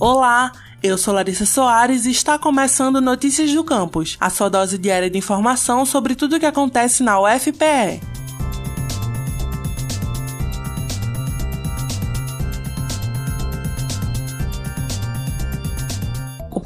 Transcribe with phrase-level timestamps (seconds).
[0.00, 0.52] Olá!
[0.82, 5.18] Eu sou Larissa Soares e está começando Notícias do Campus, a sua dose diária de
[5.18, 8.00] informação sobre tudo o que acontece na UFPE.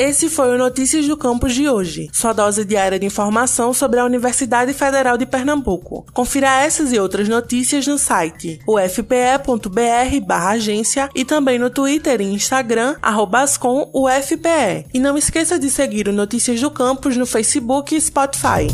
[0.00, 4.04] Esse foi o Notícias do Campus de hoje, sua dose diária de informação sobre a
[4.06, 6.06] Universidade Federal de Pernambuco.
[6.14, 14.86] Confira essas e outras notícias no site ufpe.br/agência e também no Twitter e Instagram @ascomufpe.
[14.94, 18.68] E não esqueça de seguir o Notícias do Campus no Facebook e Spotify.